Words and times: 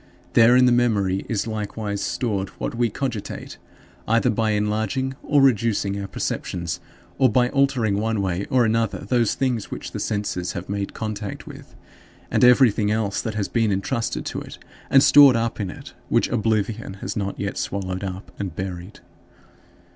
There, 0.33 0.55
in 0.55 0.65
the 0.65 0.71
memory, 0.71 1.27
is 1.29 1.45
likewise 1.45 2.01
stored 2.01 2.49
what 2.59 2.73
we 2.73 2.89
cogitate, 2.89 3.59
either 4.07 4.31
by 4.31 4.53
enlarging 4.53 5.13
or 5.21 5.43
reducing 5.43 6.01
our 6.01 6.07
perceptions, 6.07 6.79
or 7.19 7.29
by 7.31 7.49
altering 7.49 7.99
one 7.99 8.19
way 8.19 8.45
or 8.47 8.65
another 8.65 9.05
those 9.07 9.35
things 9.35 9.69
which 9.69 9.91
the 9.91 9.99
senses 9.99 10.53
have 10.53 10.67
made 10.67 10.95
contact 10.95 11.45
with; 11.45 11.75
and 12.31 12.43
everything 12.43 12.89
else 12.89 13.21
that 13.21 13.35
has 13.35 13.47
been 13.47 13.71
entrusted 13.71 14.25
to 14.25 14.41
it 14.41 14.57
and 14.89 15.03
stored 15.03 15.35
up 15.35 15.59
in 15.59 15.69
it, 15.69 15.93
which 16.09 16.29
oblivion 16.29 16.95
has 17.01 17.15
not 17.15 17.39
yet 17.39 17.55
swallowed 17.55 18.03
up 18.03 18.31
and 18.39 18.55
buried. 18.55 19.01